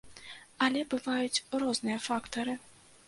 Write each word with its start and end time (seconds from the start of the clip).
Але 0.67 0.81
бываюць 0.95 1.43
розныя 1.65 1.99
фактары. 2.07 2.57